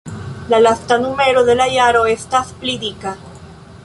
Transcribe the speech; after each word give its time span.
La 0.49 0.59
lasta 0.59 0.97
numero 0.97 1.43
de 1.49 1.53
la 1.59 1.67
jaro 1.75 2.01
estas 2.13 2.51
pli 2.63 2.75
dika. 2.87 3.13